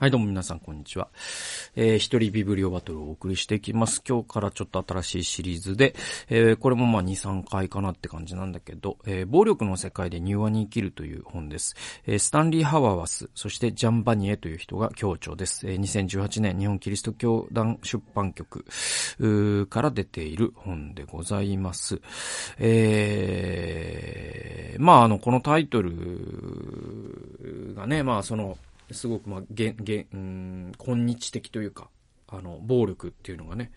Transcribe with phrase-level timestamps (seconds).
[0.00, 1.08] はい、どうも皆さん、こんにちは。
[1.76, 4.02] えー、一人ビブリオバトルをお送りしていきます。
[4.08, 5.94] 今日からちょっと新しいシリーズで、
[6.30, 11.76] えー、これもまあ2、3回かなって感じなんだけど、えー、暴力の世界で柔和に生きるという本です。
[12.06, 15.68] えー、スタンリー・ハワワス、そしてジャンバニエという人が協調です。
[15.68, 18.64] えー、2018年日本キリスト教団出版局
[19.68, 22.00] から出ている本でございます。
[22.58, 28.56] えー、まああの、このタイトルがね、まあその、
[28.94, 31.88] すごく、まあ、げ、げ、うん、今日的というか、
[32.28, 33.72] あの、暴力っていうのがね、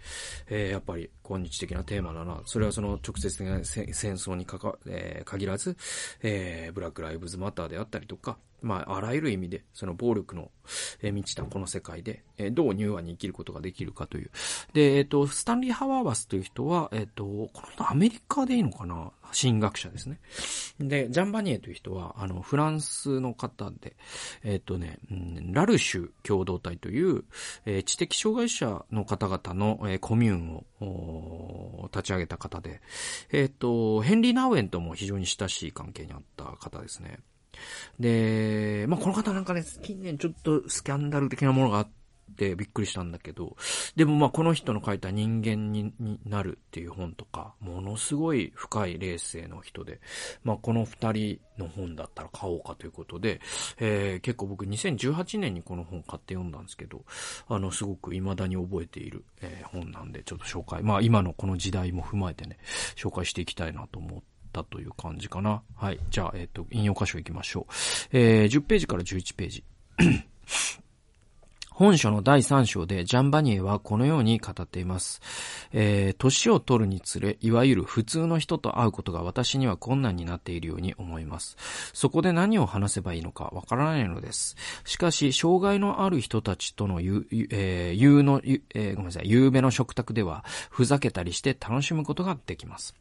[0.48, 2.42] えー、やっぱり今日的なテーマだな。
[2.46, 5.78] それはその直接的な戦争にかか、えー、限らず、
[6.22, 10.50] えー、ブラックライブズマターであったりとか、まあ、あらゆる意味で、その暴力の、
[11.02, 14.32] えー、満ちたこの世界で、えー、どう柔和に生きることができるかという。
[14.74, 20.20] で、えっ、ー、と、スタンリー・ハワーバスという人は、えっ、と、この人アメリカでいいのかな神学者ですね。
[20.80, 23.98] で、ジャンバニエという人は、あの、フランスの方で、
[24.44, 27.26] えっ、とね、うん、ラルシュ共同体という、
[27.66, 30.66] えー、知的障害者の方々の、えー、コミューンを
[31.94, 32.82] 立ち上げた方で、
[33.32, 37.20] えっ、と、ヘンリー・ナウエンとも非常に親しい関係にあった方ですね。
[38.00, 42.03] で、まあ、この方なんかね、近年ちょっとスキャンダル的なものがあって
[42.38, 43.56] びっくりしたんだけど、
[43.96, 45.94] でもまあこの人の書いた人間に
[46.26, 50.02] なるっていう本とか、ものすごい深い霊性の人で、
[50.44, 53.40] まあこの二人の本だったら買おうかということで、
[53.78, 57.04] えー、結構僕2018年にこの本買って読んだんですけど、
[57.48, 62.58] あのすごく未だに覚えている、えー、本なんでちょっと紹介、まあ今のこの時代も踏まえてね、
[62.96, 65.64] 紹介していきたいなと思って、ったという感じかな。
[65.76, 66.00] はい。
[66.12, 67.74] じゃあ、えっ、ー、と、引用箇所行きましょう。
[68.12, 69.64] えー、10ページから11ページ。
[71.74, 75.22] 本書の第3章でジャンバニエはこのように語っています。
[75.72, 81.58] えー、年を取るにつれ、いわゆる普通の人と会うことが私には困難になっているように思います。
[81.94, 84.56] そこで何を話せばいいのかわからないのです。
[84.86, 92.94] しかし、障害のある人たちとのゆ、えー、夕の、えー、ごめんなさい、夕べの食卓では、ふざけたりして楽しむことができます。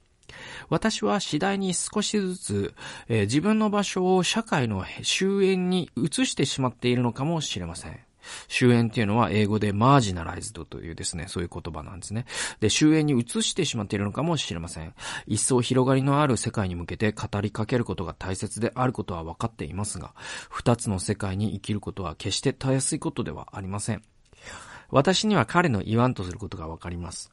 [0.71, 2.75] 私は次第に少しずつ、
[3.09, 8.01] えー、自分の場所を社会の終焉に移してしまっているのかもしれません。
[8.49, 12.27] 終焉っていうのは英語でマージナライズドというですね、そういう言葉なんですね。
[12.61, 14.95] で、終焉に移してしまっているのかもしれません。
[15.27, 20.15] 一層広がりのある世界に向けて語りかけることが大切であることは分かっていますが、
[20.51, 24.03] 二つの世界に生きることは決してたやすいことではありません。
[24.91, 27.33] 私には彼の言わんとすることがわかります。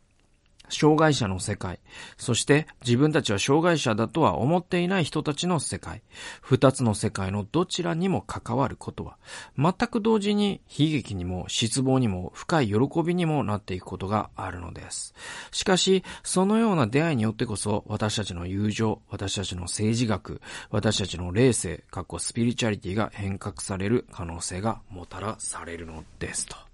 [0.69, 1.80] 障害者の世界、
[2.18, 6.02] そして自分たちは障害者だとは思っていない人たちの世界、
[6.41, 9.18] 二つの世界のどちらにも関わることは、
[9.57, 15.13] 全く同時に悲劇にも失望にも深い喜びにもなっていくことがあるのです。
[15.52, 26.69] しかし、そのような出会いによってこそ、私たちの友情、私たちの政治学、私たちの霊性、過去スピリチュアリティが変革される可能性がもたらされるのですと。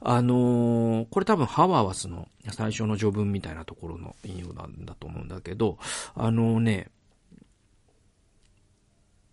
[0.00, 5.78] あのー、これ多分ハワーワスの最初の序文みたいなところの引用なんだと思うんだけど、
[6.14, 6.90] あのね、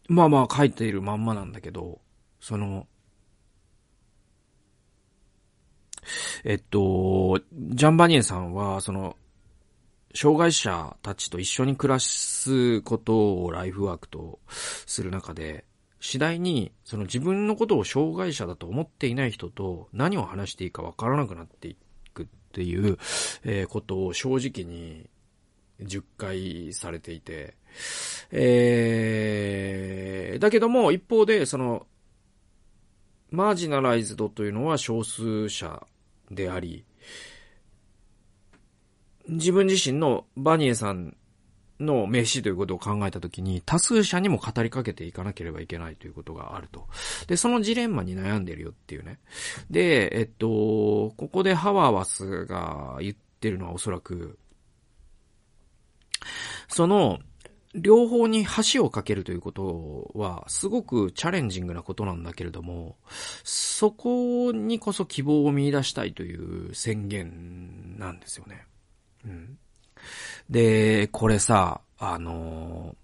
[0.08, 2.00] まあまあ書いているまんまなんだけど、
[2.40, 2.88] その、
[6.44, 9.16] えっと、ジャンバニエさんは、その、
[10.16, 15.66] 障害者たちと一緒に暮らすことをライフワークとする中で、
[15.99, 21.75] 次第に、その自分のことを障害者だと思っていない人と何を話していいかわからなくなってい
[22.13, 22.97] くっていう、
[23.43, 25.09] えー、ことを正直に
[25.81, 27.55] 10回されていて、
[28.31, 31.85] えー、だけども一方で、その、
[33.31, 35.85] マージナライズドというのは少数者
[36.31, 36.85] であり、
[39.27, 41.16] 自分自身のバニエさん
[41.79, 46.88] の名詞ということを考えたときに、多数者にも語りかけていかなければいけないということがあると。
[47.28, 49.19] で、そのジレンマに悩んでるよっていうね。
[49.69, 54.38] で、えっと、ここでハワワスが言ってるのはおそらく、
[56.67, 57.19] その、
[57.75, 62.97] 両方に橋を架けるということは、すごくチャレンジングなことなんだけれども、
[63.44, 68.66] そこにこそ希望を見出したいという宣言なんですよね。
[69.23, 69.58] うん。
[70.49, 72.96] で、これさ、あの、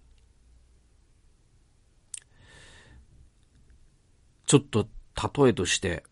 [4.46, 4.88] ちょっと
[5.44, 6.04] 例えとして、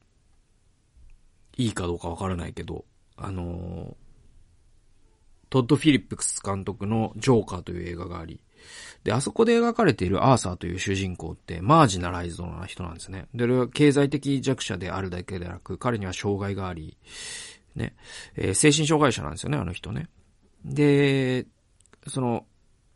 [1.55, 2.85] いいかどうかわからないけど、
[3.15, 3.95] あの、
[5.49, 8.41] トッド・フィリップス監督のジョーカーという映画があり、
[9.03, 13.27] で、あそこで描かれているアーサーという主人公ってマージナライズドな人なんですね。
[13.33, 16.97] で、経済的弱者であるだけでなく、彼には障害があり、
[17.75, 17.95] ね、
[18.35, 20.07] えー、精神障害者なんですよね、あの人ね。
[20.65, 21.45] で、
[22.07, 22.45] その、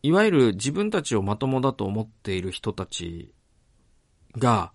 [0.03, 3.33] いわゆる自分たちをまともだと思っている人たち
[4.37, 4.73] が、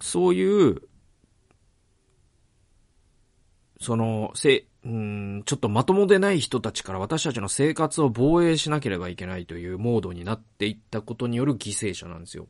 [0.00, 0.82] そういう
[3.84, 12.48] その、せ、うん、ちょっとまともでない人たちから私たちの生活を防衛しなければいけないというモードになっていったことによる犠牲者なんですよ。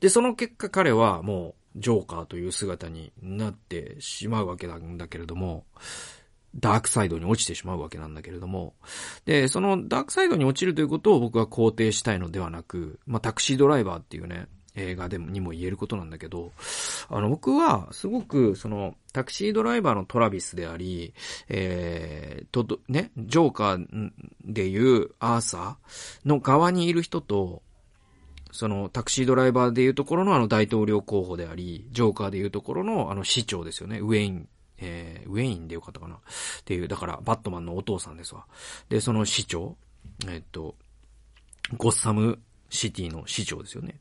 [0.00, 5.66] で、その結果彼はもう、ジョーカーという姿になってしまうわけなんだけれども、
[6.58, 8.74] ダークサイドに落ちてしまうわけなんだけれども、
[9.24, 16.52] で、そのダークサイドに落ちるということを僕は肯定したいのではなく、まあ、タクシードライバーっていうね、映画でも、にも言えることなんだけど、
[17.08, 21.14] あの、僕は、すごく、その、タクシードライバーのトラビスであり、
[21.48, 24.10] えー、と、ね、ジョーカー
[24.44, 27.62] でいうアーサーの側にいる人と、
[28.50, 34.48] そのタクシードライバーでいうところのあの大統領候補であり、ジョーカーでいうところのあの市長ですよね、ウェイン
[34.80, 36.18] えー、ウェインでよかったかなっ
[36.64, 38.46] ていう、だからバットマンのお父さんですわ。
[38.88, 39.76] で、その市長、
[40.28, 40.76] えっと、
[41.76, 42.40] ゴッサム
[42.70, 44.00] シティの市長ですよね。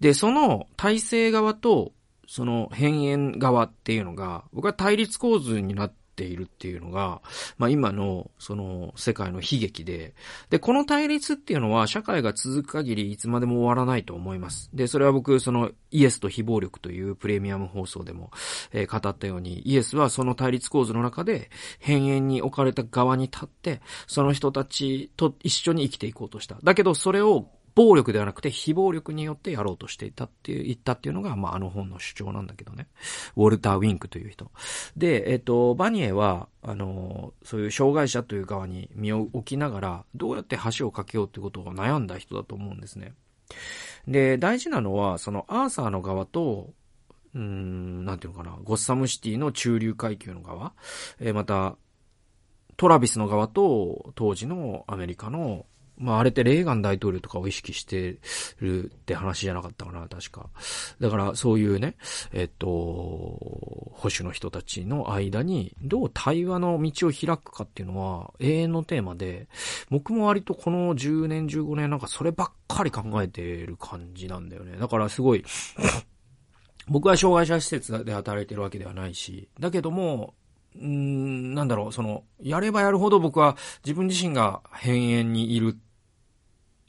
[0.00, 1.92] で、その体制側と、
[2.26, 7.22] その変縁側っていうのが、僕は対立構図になっているっていうのが、
[7.56, 10.14] まあ今の、その世界の悲劇で、
[10.50, 14.68] で、この対立っていうのは社会が続く限りいつまでも終わらないと思います。
[14.74, 18.30] で、それは僕、そのイエスと非暴力というプレミアム放送でも、
[18.72, 26.58] えー、語ったように、イエスはその対立構図の中で、変縁に置かれた側に立って、その人たちと一緒に生きていこうとした。
[26.62, 32.88] だけど、それを暴力ではなくて非暴力によってやろうとしていたっていう、言ったっていうのが、まあ、あの本の主張なんだけどね。
[33.36, 34.50] ウォルター・ウィンクという人。
[34.96, 43.14] で、えっ、と、バニエは、あの、そういう障害者という側に身を置きながら、どうやって橋を架けようってことを悩んだ人だと思うんですね。
[44.06, 46.70] で、大事なのは、そのアーサーの側と、
[47.34, 50.72] うん、なんていうのかな、ゴッサムシティの中流階級の側、
[51.20, 51.76] えー、また、
[52.76, 55.66] トラビスの側と、当時のアメリカの
[56.00, 58.16] まああれってレーガン大統領とかを意識して
[58.58, 60.48] るって話じゃなかったかな、確か。
[60.98, 61.94] だからそういうね、
[62.32, 69.46] えっと、保守の人たちの間にどう対話の道を開くかっていうのは永遠のテーマで、
[69.90, 74.78] 僕も割とこの10年15年なんかそればっかり考えてる感じなんだよね。
[74.78, 75.44] だからすごい、
[76.88, 80.32] 僕は障害者施設で働いてるわけではないし、だけども、
[80.80, 85.76] うん、なんだろう、その、やればやるほど僕は自分自身が変縁にいる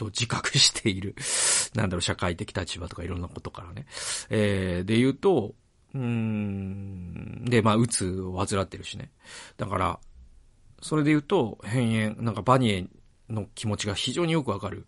[0.01, 1.15] と自覚している、
[1.75, 3.85] なんだろう、社会的立場とかいろんなことからね。
[4.29, 5.53] えー、で言うと、
[5.93, 9.11] うん、で、まあ、うつを患ってるしね。
[9.57, 9.99] だから、
[10.81, 12.87] それで言うと、変縁、なんかバニエ
[13.31, 14.85] の気持ちが非常によくわかる。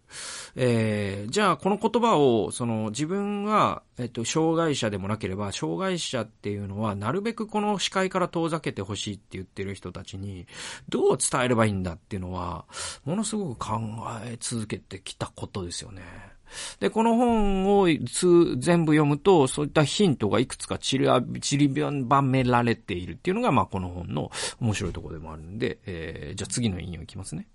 [0.56, 10.48] えー、じゃあこの言葉を、その自分が、えっと、障害者でもなければ、障害者っていうのは、なるべくこの視界から遠ざけてほしいって言ってる人たちに、
[10.90, 12.66] どう伝えればいいんだっていうのは、
[13.06, 13.80] ものすごく考
[14.26, 16.34] え続けてきたことですよね。
[16.80, 21.08] で、この本を全部読むと、そういったヒントがいくつか散り
[21.42, 27.48] 散りばめられているっていうのが、まあ、この本の面白いところでもあるんで、えー、じゃあ次の引用いきますね。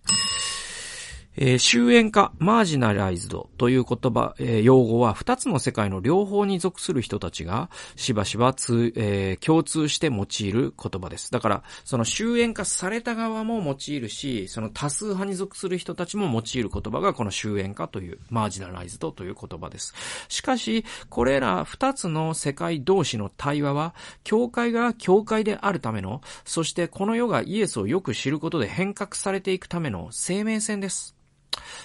[1.41, 11.31] えー、終焉化、マージナライズドという言葉、えー、用語は二つの世界の両方に属する人たちがしばしばつ、えー、共通して用いる言葉です。
[11.31, 19.95] だから、その終焉化された側も用いるし、その多数派に属する人たちも用いる言葉がこの終焉化という、マージナライズドという言葉です。
[20.29, 23.95] しかし、これら二つの世界同士の対話は、
[24.25, 31.15] 教会が教会であるための、そしてこの世がイエスをよく知ることで変革されていくための生命線です。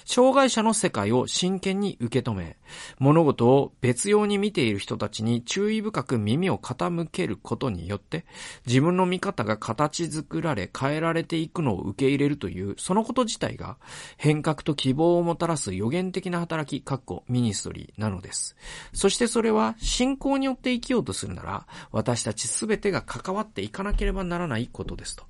[0.06, 2.58] 障害者の世界を真剣に受け止め、
[3.00, 8.26] 物事を別用に見ている人たちに注意深く耳を傾けることによって、
[8.66, 13.78] 自分の見方が形作られ変えられていくのを受け入れるという、そのこと自体が
[14.18, 18.56] 変革と希望をもたらす予言的な働き、かっこミニストリーなのです。
[18.94, 25.24] そしてそれは信仰によって生きようとするなら、私たちすべてが関わっていかなければならないことですと。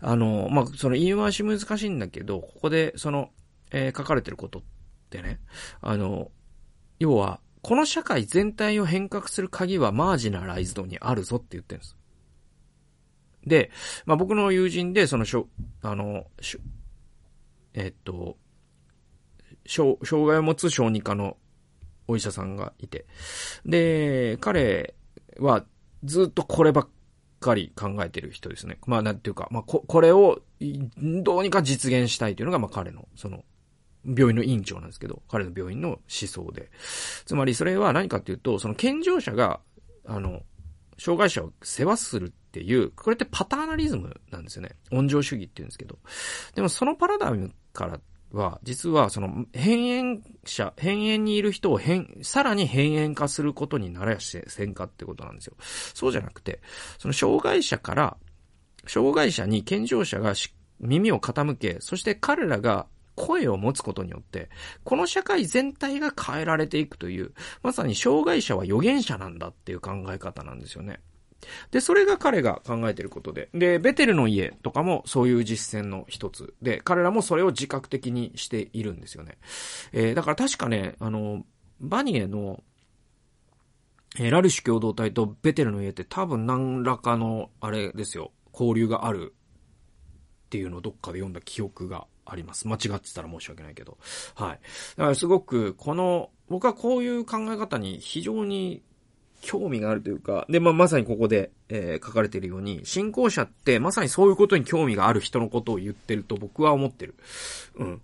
[0.00, 3.30] あの、まあ、その言い回し難しいんだけど、ここでその、
[3.70, 4.62] えー、書かれてることっ
[5.10, 5.40] てね、
[5.80, 6.30] あの、
[6.98, 11.96] 要は、この社会全体を変革する鍵はマージナライズドにあるぞって言ってるんです。
[13.44, 13.70] で、
[14.04, 15.48] まあ、僕の友人で、その、しょ、
[15.82, 16.58] あの、しょ、
[17.74, 18.36] えっと、
[19.66, 21.36] 障害を持つ小児科の
[22.08, 23.06] お医者さんがいて、
[23.64, 24.94] で、彼
[25.38, 25.64] は
[26.04, 26.88] ずっとこればっ
[27.40, 28.78] かり考えてる人ですね。
[28.86, 30.40] まあ、なんていうか、まあ、こ、これを
[31.00, 33.44] どうにか実現したいというのが、まあ、彼の、その、
[34.06, 36.70] 病院の院長なんですけど、彼の病院の思想で。
[37.24, 39.60] つまりそれは何かっていうと、その健常者が、
[40.04, 40.42] あの、
[40.98, 44.70] 障害者を世話するっていう、これってパターナリズムなんですよね。
[44.92, 45.98] 温情主義って言うんですけど。
[46.54, 48.00] でもそのパラダイムから
[48.32, 55.54] は、実はその変縁者、変縁にいる人を変、さらに変縁化することにならやせんかってことなんですよ。
[55.94, 56.60] そうじゃなくて、
[56.98, 58.16] その障害者から
[58.86, 62.86] 障害者に健常者がし耳を傾け、そして彼らが
[63.16, 64.48] 声を持つことによって、
[64.84, 67.32] この社会全体が変えられていくという、
[67.62, 71.00] まさに障害者は預言者なんだっていう考え方なんですよね。
[71.70, 73.48] で、それが彼が考えていることで。
[73.54, 79.38] で、ベテルの家とかもそういう実践の一つで、彼らもそれを自覚的にしているんですよね。
[79.92, 81.44] えー、だから確かね、あの、
[81.80, 82.62] バニエの、
[84.18, 89.34] えー、ラルシュ共同体とベテルの家って多分何らかの、あれですよ、交流がある
[90.46, 92.68] っていうのをどっかで読んだ記憶があります。
[92.68, 93.98] 間違ってたら申し訳ないけど。
[94.34, 94.60] はい。
[94.96, 98.82] だからすごく、この、僕はこういう考え方に非常に
[99.40, 107.14] 興味があるというか、で、まあ、まさにここで、えー、書かれているように、信仰者ってまさにそういうことに興味がある人のことを言ってると僕は思ってる。
[107.76, 108.02] うん。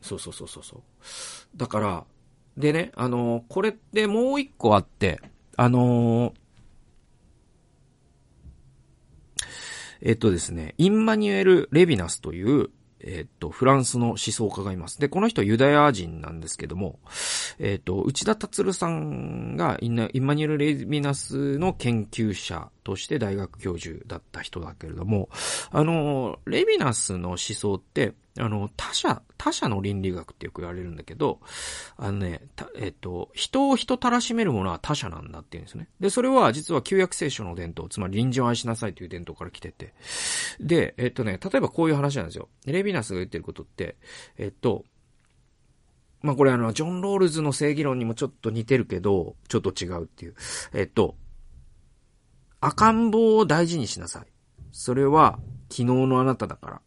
[0.00, 0.82] そうそうそうそうそう。
[1.56, 2.04] だから、
[2.56, 5.20] でね、あのー、これってもう一個あって、
[5.56, 6.32] あのー、
[10.04, 12.70] えっとですね、インマニュエル・レビナスという、
[13.04, 15.00] えっと、フランスの思想家がいます。
[15.00, 16.98] で、この人ユダヤ人なんですけども、
[17.58, 25.28] えっと、内田達さんがインマニュエル・レビナスの研究者として大学教授だった人だけれども、
[25.70, 31.40] あの、レビナスの思想って、あの、他者、他者の倫理学ってよく言われるんだけど、
[31.96, 32.40] あのね、
[32.76, 35.88] えっと、人を人たらしめるものは他者なんだっていうんですね。
[36.00, 39.92] で、それは実は旧約聖書の伝統、つまり隣人を愛しなさいという伝統から来てて。
[40.60, 42.48] で、えっとね、例えばこういう話なんですよ。
[42.64, 43.96] レビナスが言ってることって、
[44.38, 44.84] えっと、
[46.22, 50.34] まあ、これあの、ジョン・ロールズの正義論にもちょっと似てるけど、ちょっと違うっていう。
[50.72, 51.16] えっと、
[52.60, 54.26] 赤ん坊を大事にしなさい。
[54.70, 56.80] それは、昨日のあなただから。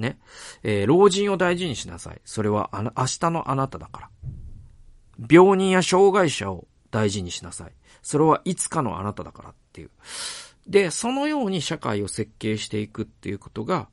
[0.00, 0.18] ね。
[0.62, 2.20] えー、老人を大事にしなさい。
[2.24, 4.10] それはあの、明日のあなただから。
[5.30, 7.72] 病人や障害者を大事にしなさい。
[8.02, 9.90] それはいつかのあなただからっていう。
[10.66, 13.88] で、そのように社会を設計していくっていうことが、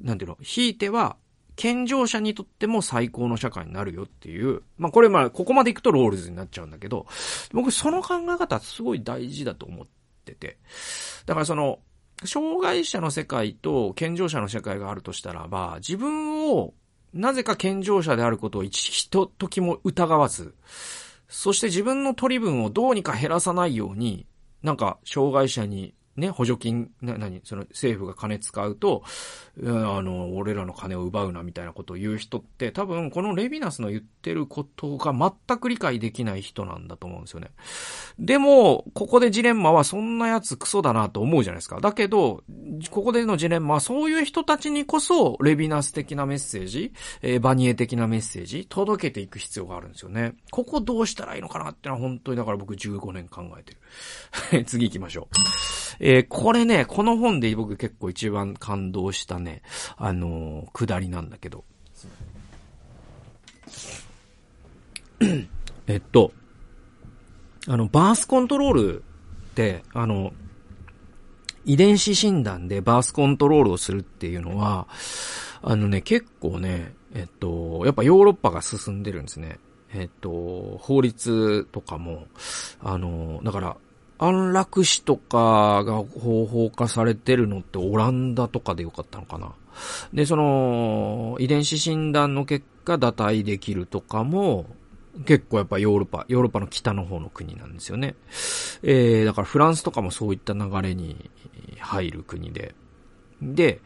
[0.00, 1.16] なんていうの、ひいては、
[1.54, 4.62] 健常者にとっても最高の社会になるよっていう。
[4.78, 7.06] まあこれまあ、ここまで行くとロールズになっちゃうんだけど、
[7.52, 9.86] 僕その考え方すごい大事だと思っ
[10.24, 10.58] てて。
[11.26, 11.80] だからその、
[12.24, 16.74] 障害者の世界と健常者の世界があるとしたらば、自分を
[17.12, 20.54] なぜか健常者であることを一、ひと時も疑わず、
[21.28, 24.26] そして自分の取り分をどうにか減らさないように、
[24.62, 29.02] なんか、障害者にね、補助金、な、何、その政府が金使うと、
[29.58, 29.62] あ
[30.02, 37.50] の、俺らの金を奪うなみたいなことを言う人って、多分このレヴィナスの言ってることが全く理解できない人なんだと思うんですよね。
[38.18, 41.80] でも、ここでジレンマはそんなやつクソだなと思うじゃないですか。
[41.80, 42.42] だけど、
[42.90, 46.92] ここでのジレンマはそういう人たちにこそ、レヴィナス的なメッセージ、
[47.22, 50.34] えー、バニエ的なメッセージ、届けていく必要があるんですよね。
[50.50, 53.74] ここどうしたらいいのかなってのは本当にだから僕15年考えて
[54.50, 54.64] る。
[54.66, 55.28] 次行きましょ
[56.00, 56.01] う。
[56.04, 59.62] えー、これね、この本で僕結構一番感動したね、
[59.96, 61.64] あのー、下りなんだけど。
[65.86, 66.32] えっと、
[67.68, 69.04] あの、バースコントロール
[69.50, 70.32] って、あの、
[71.64, 74.88] 遺伝子診断でバースコントロールをするっていうのは、
[75.62, 79.60] あのね、結構ね、えっと、やっぱヨーロッパが進んでるんですね。
[79.94, 82.26] えっと、法律とかも、
[82.80, 83.76] あの、だから、
[84.24, 89.52] 安楽死とかが方法化されてるのってオランダとかでよかったのかな。
[90.14, 94.66] で、その、遺伝子診断の結果、堕胎できるとかも、
[95.26, 98.14] 結構やっぱヨーロッパ、ヨーロッパの北の方の国なんですよね。
[98.82, 101.30] えー、だからフランスとかもそういった流れに
[101.80, 102.74] 入る国で。
[103.42, 103.80] で、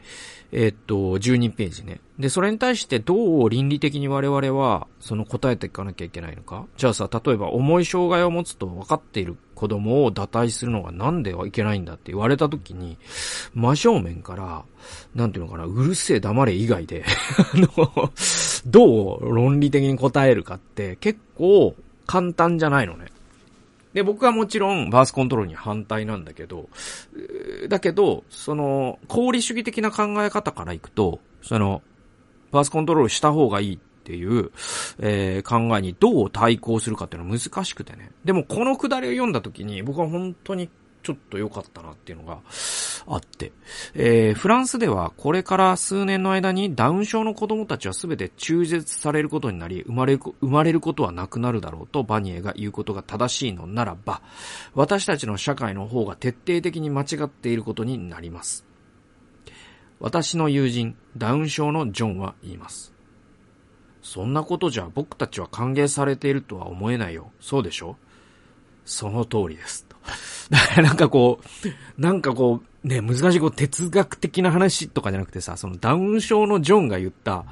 [0.52, 2.00] え、っと、12ページね。
[2.18, 12.96] で、それに対してどう倫理的に我々は、その答えていかなきゃいけないのかじゃあさ、例えば重い障害を持つと分かっている子供を堕胎するのがなんではいけないんだって言われた時に、
[13.54, 14.64] 真正面から、
[15.14, 17.04] なんていうのかな、うるせえ黙れ以外で
[17.36, 18.12] あの、
[18.66, 21.74] どう論理的に答えるかって結構
[22.06, 23.06] 簡単じゃないのね。
[23.96, 26.68] で、僕はもちろんバースコントロールに反対なんだけど、
[27.70, 31.80] だけど、その、功利主義的な考え方からいくと、その、
[32.52, 34.50] バースコントロールした方がいいっていう、
[34.98, 38.10] えー、考えにどう対抗するかっていうのは難しくてね。
[38.22, 40.68] でもこのくだりを読んだ時に僕は本当に
[41.06, 42.40] ちょっと良かったなっていうのが
[43.06, 43.52] あって、
[43.94, 54.20] えー、フランスではこれから数年の間にダウン症の子供たちは全て中絶されることになり、生まれる、生まれることはなくなるだろうとバニエが言うことが正しいのならば、
[54.74, 58.66] 私たちの社会の方が徹底的に間違っていることになります。
[60.00, 62.92] 私の友人、ダウン症のジョンは言います。
[64.02, 67.30] そんなことじゃ僕たちは歓迎されているとは思えないよ。
[67.40, 67.96] そうでしょ？
[68.84, 69.86] その通りです。
[70.50, 77.44] だからなんかこう、なんかこう、ね、難しいこう哲学的な話とかじゃなくてさ、そのダウン症のジョンが言った、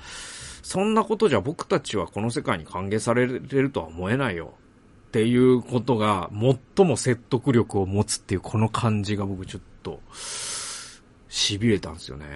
[0.63, 4.55] そんなことじゃ僕たちはこの世界に歓迎されるとは思えないよ。
[5.09, 6.29] っていうことが
[6.77, 10.01] 最も説得力を持つっていうこの感じが僕ちょっと、
[11.29, 12.27] 痺れたんですよね。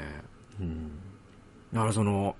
[0.61, 0.91] うん。
[1.73, 2.37] だからその、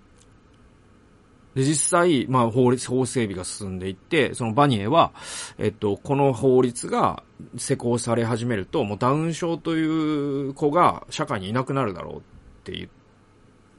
[1.55, 5.13] で、実際、まあ、法律、法整備が進んでいって、そのバニエは、
[5.59, 7.23] えっと、この法律が
[7.57, 12.21] 施行され始めると、もうダウン症という子が社会にいなくなるだろうっ
[12.65, 12.89] て言っ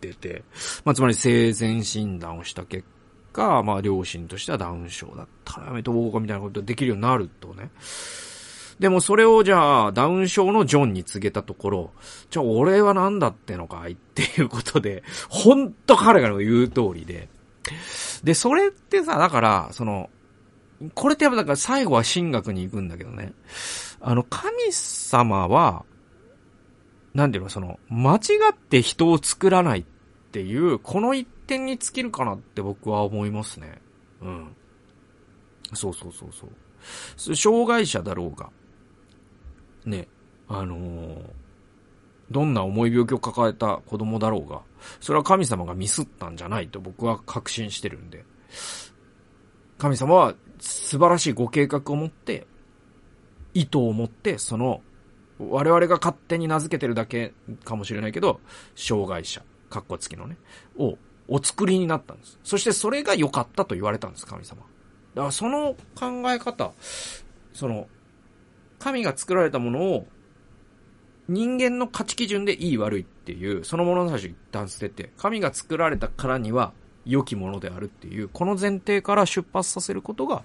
[0.02, 0.44] てて、
[0.84, 2.86] まあ、つまり生前診断をした結
[3.34, 7.70] 果、まあ、両親としてはダウン症だったらやめとこうかみたいなことできるようになるとね。
[8.80, 11.92] でもそれをじゃあ、ダウン症のジョンに告げたところ、
[12.30, 17.28] じゃあ俺は何だってのかいっていうことで、ほんと彼が言う通りで。
[18.24, 20.10] で、それってさ、だから、その、
[20.94, 23.34] これってやっぱだから最後は神学に行くんだけどね。
[24.02, 25.86] あの、神様は、
[27.14, 28.20] なんていうの、その、間違
[28.52, 29.84] って人を作らないっ
[30.32, 33.82] ていう、この一点に尽きるかなって僕は思いますね。
[34.22, 34.56] うん。
[35.74, 36.48] そうそうそうそ
[37.32, 37.36] う。
[37.36, 38.50] 障害者だろうが、
[39.86, 40.08] ね、
[40.48, 41.24] あのー、
[42.32, 44.62] どんな重い病気を抱えた子供だろうが、
[45.00, 48.26] それは神様がミスったんじゃないと僕は確信してるんで、
[49.78, 52.48] 神様は素晴らしいご計画を持って、
[53.54, 54.82] 意図を持って、その
[55.40, 57.34] 我々が勝手に名付けてるだけ
[57.64, 58.42] かもしれないけど、
[58.76, 60.38] 障害者、格好付きのね、
[60.78, 62.40] をお作りになったんです。
[62.44, 64.62] そしてそれが良かったと言われたんです、神様。
[65.16, 66.74] だからその考え方、
[67.54, 67.88] その、
[68.80, 70.08] 神が作られたものを
[71.30, 76.74] 人間の価値基準でいい悪いっていう、そのものの最初一旦捨てて、神が作られたからには
[77.06, 80.44] 良きものであるっていう、この前提から出発させることが、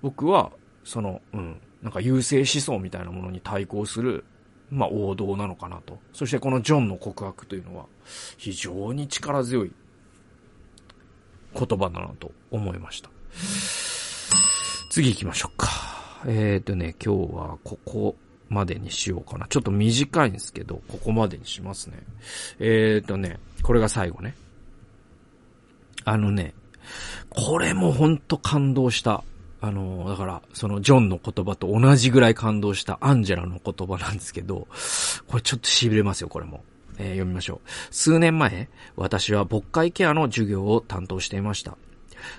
[0.00, 0.52] 僕は、
[0.84, 4.24] その、うん、なんか優勢思想みたいなものに対抗する、
[4.70, 5.98] まあ王道なのかなと。
[6.14, 7.84] そしてこのジョンの告白というのは、
[8.38, 9.72] 非常に力強い
[11.52, 13.10] 言葉だなと思いました。
[14.90, 15.68] 次行きましょうか。
[16.24, 18.16] えっ、ー、とね、今日はここ
[18.48, 19.46] までにしようかな。
[19.48, 21.98] ちょっと短いんですけど、ここまでにしますね。
[22.58, 24.34] えっ、ー、とね、これが最後ね。
[26.04, 26.54] あのね、
[27.30, 29.24] これもほんと感動した。
[29.60, 34.68] あの、だから、そのジョンの言葉と同じぐらい感動したアンジェラの言葉なんですけど、
[35.26, 36.62] これちょっと痺れますよ、これも。
[36.98, 37.68] えー、読みましょう。
[37.90, 41.76] 数年前、私は牧会ケアの授業を担当していました。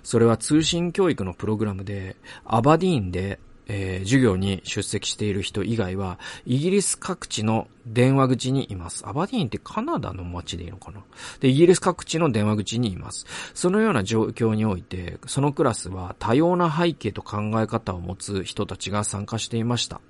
[0.03, 2.15] それは通信教育のプログラムで、
[2.45, 9.08] アバディーンでえー、授業に出席している人以外は、イギリス各地の電話口にいます。
[9.08, 11.01] アバディーンってカナダの街でいいのかな？
[11.39, 13.25] で、イギリス各地の電話口にいます。
[13.53, 20.01] そのような状況において、そのクラスは多様な背景と考え方を持つ人たちが参加していました。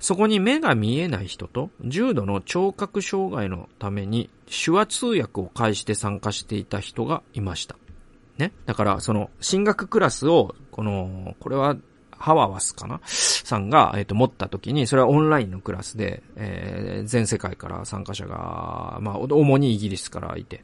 [0.00, 7.76] そこに目が見えない人と、重度の聴覚障害のために手話通訳を介して参加していた人がいました。
[8.38, 8.52] ね？
[8.66, 11.76] だから、その、進学クラスを、この、これは
[12.18, 13.00] ハワワスかな？
[13.06, 20.62] さんが、えっ、と、持った時に、それはオンラインのクラスで、えー、全世界から参加者が、まあ、主にイギリスからいて、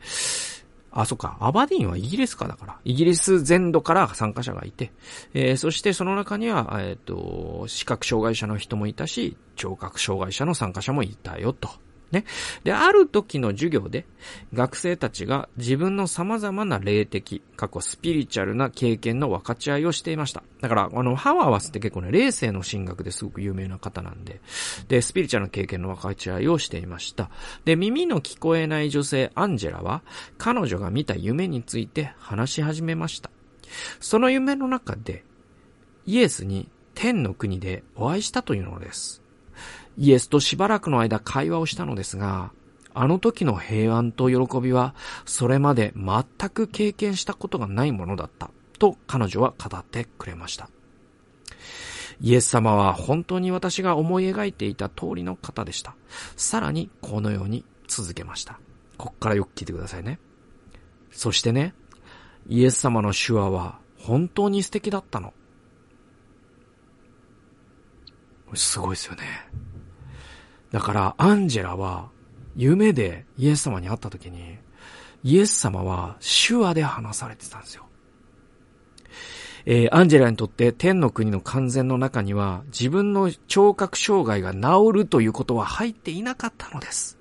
[0.97, 2.79] あ、そっか、アバディンはイギリスかだから。
[2.85, 4.93] イギリス全土から参加者がいて、
[5.35, 11.69] えー、そしてその中には、えっ、ー、と、視覚障害者の人もいたし、聴覚障害者の参加者もいたよと。
[12.12, 12.25] ね。
[12.64, 14.07] で、ある時の授業で、
[14.53, 20.43] 学生たちが自分の様々な霊的、過去スピリチュアルな経験の分かち合いをしていました。
[20.61, 24.40] だから、あの、ハワーワスって結構ね、霊性の神学ですごく有名な方なんで、
[24.88, 27.31] で、スピリチュアルな経験の分かち合いをしていました。
[27.64, 30.03] で、耳の聞こえない女性、アンジェラは、
[30.38, 33.31] 彼女が見た夢について話し始めました。
[34.01, 35.25] その夢の中で、
[36.07, 39.24] イエスに天の国でお会いしたというのです。
[39.96, 42.52] イエスとしばらくの間会話をしたのですが、
[42.94, 50.68] あの時の平安と喜びは、それまで全く経験したことがないものだった、と彼女は語ってくれました。
[52.20, 55.96] イエス様は本当に私が思い描いていた通りの方でした。
[56.37, 58.61] さらにこのように続けました。
[58.96, 60.20] こっからよく聞いてくださいね。
[61.11, 61.74] そしてね、
[62.48, 65.33] イエス様の手話は本当に素敵だったの。
[68.54, 69.22] すごいですよね。
[70.75, 72.11] だから、アンジェラは、
[72.57, 74.59] 夢でイエス様に会った時に、
[75.23, 77.87] イエス様は手話で話されてたんですよ。
[79.67, 87.19] えー、アンジェラにとって天の国の完全の中には自分の聴覚障害が治るということは入っていなかったのです。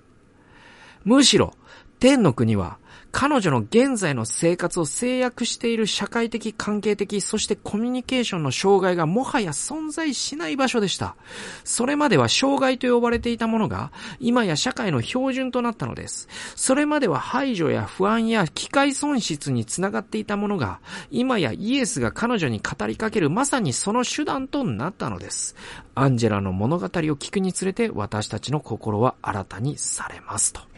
[1.04, 1.54] むしろ、
[2.00, 2.80] 天の国は、
[3.16, 11.16] 彼女の現在の生活を制約している社会的、関係的、そしてコミュニケーションの障害がもはや存在しない場所でした。
[11.64, 16.28] それまでは障害と呼ばれていたものが、今や社会の標準となったのです。
[16.56, 20.80] それまでは排除や不安や機械損失につながっていたものが、
[21.12, 25.56] 今やイエスが彼女に語りかけるまさにその手段となったのです。
[25.94, 30.73] アンジェラの物語を聞くにつれて私たちの心は新たにされますと。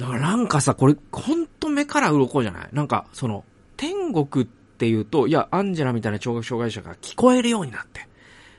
[0.00, 2.68] だからなんかさ、これ、ほんと目から鱗じゃない？
[2.72, 3.44] なんか、その、
[3.76, 8.08] 天国っていうと、いや、アンジェラみたいな聴覚障害者が聞こえるようになって、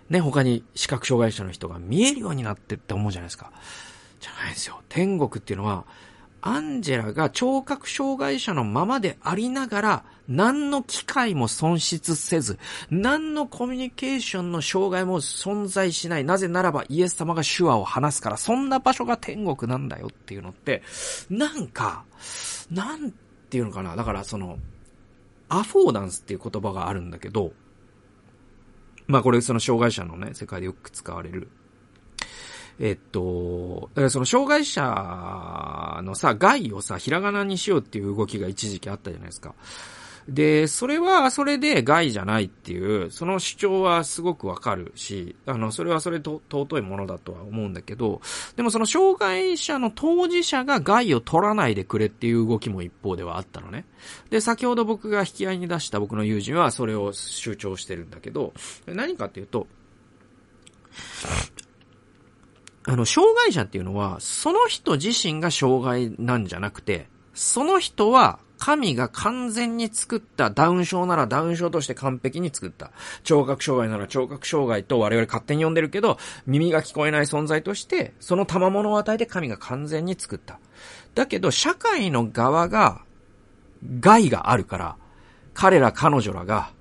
[0.10, 3.52] ね、他に視覚障害者の人が見えるようになってって思うじゃないですか。
[4.20, 4.82] じゃないですよ。
[4.88, 5.86] 天国っていうのは、
[6.42, 12.58] アンジェラが聴覚障害者のままでありながら、何の機会も損失せず、
[12.90, 16.24] 何のコミュニケーションの障害も存在しない。
[16.24, 20.82] なぜならばイエス様が手話を話すから、そんな場所が天国なんだよっていうのって、
[21.30, 22.06] なんか、
[22.72, 23.12] なん
[23.50, 23.96] ていうのかな。
[23.96, 24.58] だからその、
[25.50, 27.52] アフォーダンスっていう言葉があるんだけど、
[29.08, 31.50] まあこれその障害者のね、世界でよく使われる
[32.80, 39.54] えっと、その障害者のさ、害をさ、ひらがなにしようっていう動きが一時期あったじゃないですか。
[40.28, 48.22] で、それはそれで害じゃないっていう、その主張はすごくわかるし、あの、それはそれと尊いものだとは思うんだけど、
[48.56, 53.86] でもその障害者の当事者が害を取らないでくれっていう動きも一方ではあったのね。
[54.30, 58.54] で、先ほど僕が引き合いに出した僕の友人はそれを主張してるんだけど、
[58.86, 59.68] 何かっていうと、
[62.92, 72.92] あの、障害者っていうのは、その人自身が障害なんじゃなくて、その人は神が完全に作ったダウン症ならダウン症として完璧に作った。
[73.24, 80.60] 聴覚障害なら聴覚障害と我々勝手に呼んでるけど、耳が聞こえない存在として、その賜物を与えて神が完全に作った。
[81.16, 83.04] だけど、社会の側が、
[84.02, 84.98] 害があるから、
[85.54, 86.74] 彼ら彼女らが、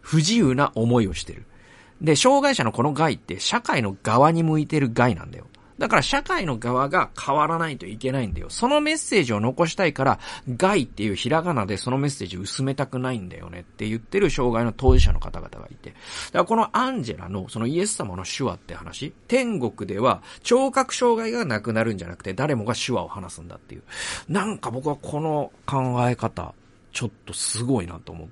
[0.00, 1.44] 不自由な思いをしてる。
[2.00, 5.46] で、障害者のこの害って社会の側に向いてる害なんだよ。
[5.78, 8.48] だから社会の側が変わらないといけないんだよ。
[8.48, 15.90] そのメッセージを残したいから、害っていうひらがなでそのメッセージ薄めたくないんだよねって言ってる障害の当事者の方々がいて。
[15.90, 23.82] だからこのアンジェラのそのイエス様の手話って話、天国では聴覚障害がなくなるんじゃなくて誰もが手話を話すんだっていう。
[24.28, 26.54] なんか僕はこの考え方、
[26.92, 28.28] ちょっとすごいなと思っ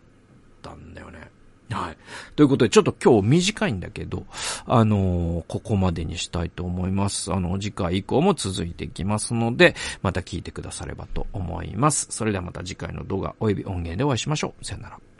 [0.62, 1.33] たんだよね。
[1.70, 1.96] はい。
[2.36, 4.26] ということで、ちょっと今日短いんだけど、
[4.66, 7.32] あのー、ここまでにしたいと思います。
[7.32, 12.08] あの、次回以降も続いていきますので、また聞いてくださればと思います。
[12.10, 14.64] それではまた次回の動画及び音源でお会いしましょう。
[14.64, 15.13] さよなら。